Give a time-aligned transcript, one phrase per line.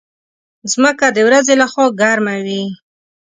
[0.81, 2.63] مځکه د ورځې له خوا ګرمه وي.